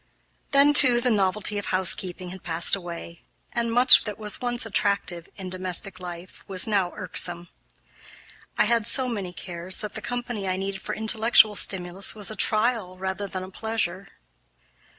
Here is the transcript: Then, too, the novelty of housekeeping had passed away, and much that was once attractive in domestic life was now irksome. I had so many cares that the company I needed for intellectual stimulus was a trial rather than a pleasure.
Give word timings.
Then, 0.49 0.73
too, 0.73 0.99
the 0.99 1.11
novelty 1.11 1.59
of 1.59 1.67
housekeeping 1.67 2.29
had 2.29 2.41
passed 2.41 2.75
away, 2.75 3.21
and 3.53 3.71
much 3.71 4.03
that 4.05 4.17
was 4.17 4.41
once 4.41 4.65
attractive 4.65 5.29
in 5.35 5.51
domestic 5.51 5.99
life 5.99 6.43
was 6.47 6.65
now 6.67 6.91
irksome. 6.95 7.49
I 8.57 8.65
had 8.65 8.87
so 8.87 9.07
many 9.07 9.31
cares 9.31 9.77
that 9.81 9.93
the 9.93 10.01
company 10.01 10.47
I 10.47 10.57
needed 10.57 10.81
for 10.81 10.95
intellectual 10.95 11.55
stimulus 11.55 12.15
was 12.15 12.31
a 12.31 12.35
trial 12.35 12.97
rather 12.97 13.27
than 13.27 13.43
a 13.43 13.51
pleasure. 13.51 14.07